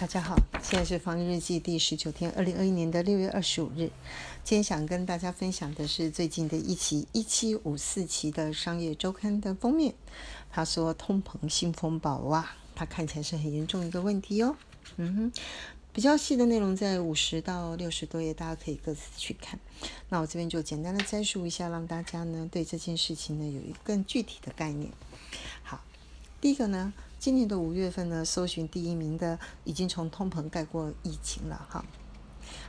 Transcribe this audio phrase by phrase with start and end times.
[0.00, 3.90] 大家好，现在是防疫日记第十九天，二零二一年的六月二十五日。
[4.42, 9.92] 今天想跟大家分享的是最近的一期一七五四期的商业周刊的封面。
[10.50, 14.56] 他说通膨新风暴哇，它看起来是很严重一个问题哦。
[14.96, 15.32] 嗯哼，
[15.92, 19.60] 比较细的内容在五十到六十多页，大家可以各自去看。
[20.08, 24.90] 那我这边就简单的摘述一下，让大家呢对这件事情呢有一个更具体的概念。
[25.62, 25.84] 好，
[26.40, 26.90] 第一个呢。
[27.20, 31.84] 今年的五月份呢，搜寻第一名的已经从通膨盖过疫情了哈。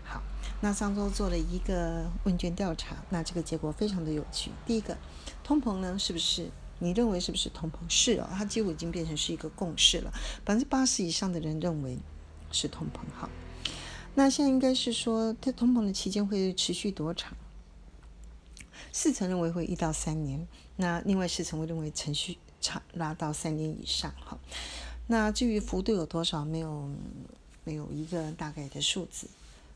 [0.04, 0.22] 好，
[0.60, 4.52] 那上周做了一个问卷调查，那这个结果非常的有趣。
[4.66, 4.98] 第一个，
[5.42, 6.52] 通膨呢是不是？
[6.80, 7.76] 你认为是不是通膨？
[7.88, 10.12] 是哦，它几乎已经变成是一个共识了。
[10.44, 11.98] 百分之八十以上的人认为
[12.52, 13.30] 是通膨哈。
[14.16, 17.38] 那现在应该是说，这通膨的期间会持续多长？
[18.92, 20.46] 四成认为会一到三年，
[20.76, 22.38] 那另外四成会认为程序。
[22.62, 24.38] 长拉到三年以上，哈。
[25.08, 26.90] 那至于幅度有多少，没有
[27.66, 29.28] 没有一个大概的数字。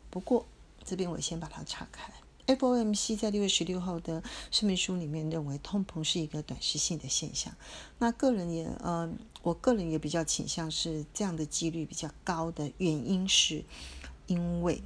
[0.10, 0.46] 不过
[0.86, 2.10] 这边我先把它岔开。
[2.48, 7.52] FOMC 在六月十六号的声明书里面认为，通膨是一个短时性的现象。
[7.98, 9.12] 那个人也呃，
[9.42, 13.66] 我个人也比较倾向是这样的几率比较高的原因是，
[14.28, 14.80] 因为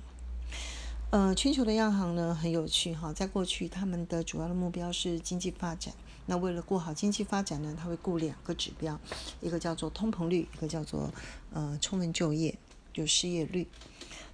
[1.12, 5.92] 呃，全球的央行呢很有趣哈，在过去他们的主要的目标是经济发展。
[6.28, 9.00] 那为了过好经济发展呢，他会顾两个指标，
[9.42, 11.12] 一个叫做通膨率，一个叫做
[11.52, 12.56] 呃充分就业，
[12.94, 13.68] 就失业率。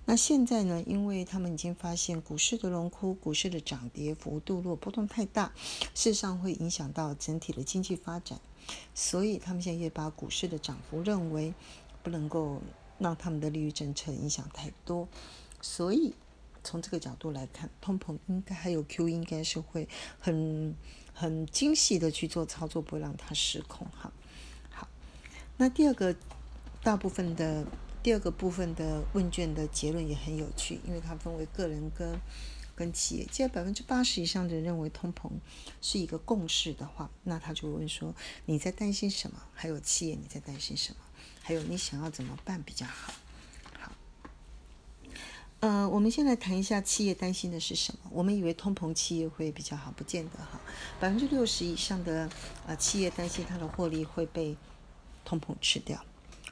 [0.03, 5.53] 那现在呢，因为他们已经发现股市的荣枯，股市的涨跌幅度若波动太大，
[5.93, 8.41] 事实上会影响到整体的经济发展，
[8.93, 11.53] 所以他们现在也把股市的涨幅认为
[12.03, 12.61] 不能够
[12.99, 15.07] 让他们的利率政策影响太多，
[15.61, 16.13] 所以
[16.65, 19.87] 从这个角度来看，通膨应该还有 Q 应该是会
[20.19, 20.75] 很。
[21.17, 24.11] 很精细的去做操作，不会让它失控哈。
[24.69, 24.85] 好，
[25.55, 26.13] 那第二个
[26.83, 27.65] 大部分的
[28.03, 32.19] 第二个部分的问卷的结论也很有趣，因为它分为个人跟
[32.75, 33.25] 跟企业。
[33.31, 35.31] 既然百分之八十以上的人认为通膨
[35.81, 38.13] 是一个共识的话，那他就问说
[38.45, 39.41] 你在担心什么？
[39.53, 40.97] 还有企业你在担心什么？
[41.41, 43.13] 还有你想要怎么办比较好？
[45.65, 48.11] 呃，我们先来谈一下企业担心的是什么。
[48.11, 50.61] 我们以为通膨企业会比较好，不见得哈。
[50.99, 52.29] 百分之六十以上的
[52.67, 54.55] 呃企业担心它的获利会被
[55.23, 56.05] 通膨吃掉，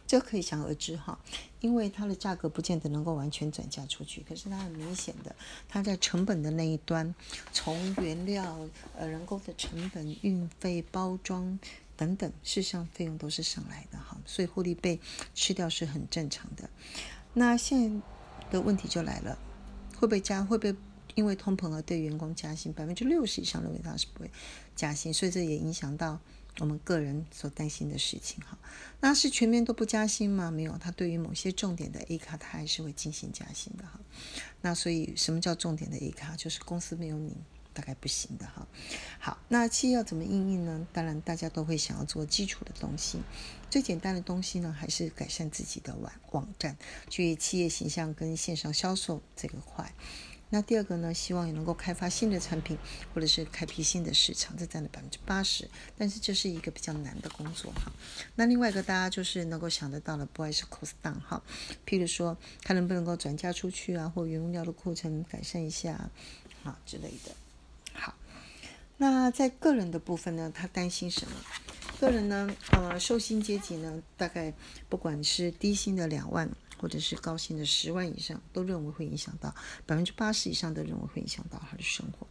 [0.08, 1.20] 这可以想而知哈。
[1.60, 5.36] 因为它的价格不见得能够完全转嫁出去，可是它很明显的，
[5.70, 7.14] 它在成本的那一端，
[7.52, 11.60] 从原料、呃人工的成本、运费、包装
[11.96, 15.00] 等等，事实上费用都是上来的哈，所以获利被
[15.36, 16.68] 吃掉是很正常的。
[17.36, 18.02] 那现
[18.54, 19.38] 的问题就来了，
[19.98, 20.44] 会不会加？
[20.44, 20.76] 会不会
[21.16, 22.72] 因为通膨而对员工加薪？
[22.72, 24.30] 百分之六十以上认为他是不会
[24.76, 26.20] 加薪，所以这也影响到
[26.60, 28.40] 我们个人所担心的事情。
[28.44, 28.58] 哈，
[29.02, 30.52] 那是全面都不加薪吗？
[30.52, 33.84] 没有，他对于某些重点的 A 卡，他还是会进行加薪的。
[33.86, 34.00] 哈，
[34.62, 36.36] 那所以什么叫重点的 A 卡？
[36.36, 37.36] 就是公司没有你。
[37.74, 38.68] 大概不行的哈，
[39.20, 40.88] 好，那企业要怎么应用呢？
[40.94, 43.20] 当然，大家都会想要做基础的东西，
[43.70, 46.78] 最简单的东西呢，还是改善自己的网网站，
[47.10, 49.92] 去企业形象跟线上销售这个块。
[50.50, 52.78] 那第二个呢，希望也能够开发新的产品，
[53.12, 55.68] 或者是开辟新的市场，这占了百分之八十。
[55.98, 57.92] 但是这是一个比较难的工作哈。
[58.36, 61.42] 那另外一个大家就是能够想得到的，不外是 cost down 哈，
[61.88, 66.12] 譬如说它能不能够转嫁出去啊，或原料的库存改善一下
[66.64, 67.32] 啊之类的。
[69.04, 71.36] 那在个人的部分呢，他担心什么？
[72.00, 74.54] 个人呢，呃，受薪阶级呢，大概
[74.88, 79.54] 不管是低薪的两万，或者是高薪的十万以上，都认为会影响到
[79.86, 82.26] 百分之八十以上的认为会影响到他的生活。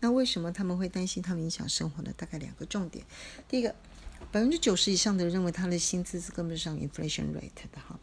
[0.00, 2.12] 那为什么他们会担心他们影响生活呢？
[2.16, 3.04] 大概两个重点。
[3.46, 3.72] 第一个，
[4.32, 8.00] 百分之九十以上的认为他的薪资是跟不上 inflation rate 的哈。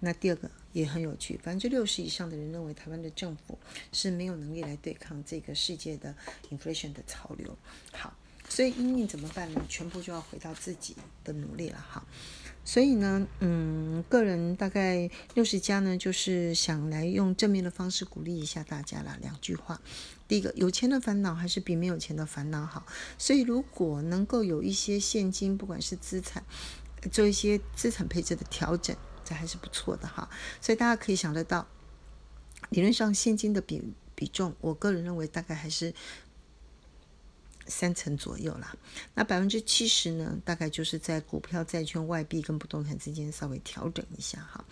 [0.00, 3.58] 那第二个也很有趣，百分之六十以上的人认为台湾的政府
[3.92, 6.14] 是没有能力来对抗这个世界的
[6.50, 7.56] inflation 的潮流。
[7.92, 8.14] 好，
[8.48, 9.64] 所以英英怎么办呢？
[9.68, 12.06] 全部就要回到自己的努力了哈。
[12.62, 19.16] 所以呢，嗯，个人大概六十家呢，就是想来用正面的方式鼓励一下大家啦。
[19.22, 19.80] 两句话，
[20.26, 22.84] 第一个，有钱的烦恼还是比没有钱的烦恼好。
[23.16, 26.44] 所以如果能够有一些现金，不管是资产，
[27.12, 28.96] 做一些资产配置的调整。
[29.26, 30.30] 这还是不错的哈，
[30.60, 31.66] 所以大家可以想得到，
[32.70, 33.82] 理论上现金的比
[34.14, 35.92] 比重，我个人认为大概还是
[37.66, 38.76] 三成左右啦。
[39.14, 44.64] 那百分之七十呢，大概就是在股票、债券、外币跟不动产之间稍微调整一下哈。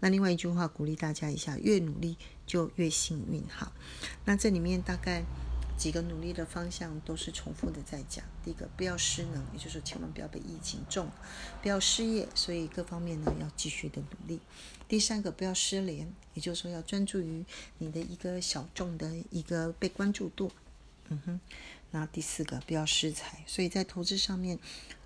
[0.00, 3.70] 那另外一句话鼓励大家一下，越努力就越幸运哈。
[4.24, 5.24] 那这里面大概
[5.80, 8.22] 几个努力的方向都是重复的在讲。
[8.44, 11.08] 第一个，不要失能，也就是说，千万不要被疫情中，
[11.62, 14.40] 不要失业，所以各方面呢要继续的努力。
[14.86, 17.42] 第三个，不要失联，也就是说要专注于
[17.78, 20.52] 你的一个小众的一个被关注度。
[21.10, 21.40] 嗯哼。
[21.92, 23.44] 那第四个，不要失财。
[23.46, 24.58] 所以在投资上面，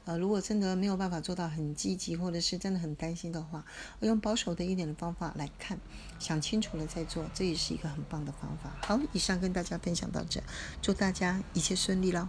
[0.04, 3.64] 呃，如果真的没有办法做到很积极，或者是真的很担心的话，
[4.00, 5.78] 用保守的一点的方法来看，
[6.18, 8.76] 想清楚了再做，这也是一个很棒的方法。
[8.82, 10.42] 好，以上跟大家分享到这，
[10.80, 12.28] 祝大家一切顺利喽。